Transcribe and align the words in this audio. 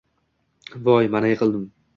Voy, 0.87 0.99
mana 1.17 1.33
yiqildim 1.33 1.73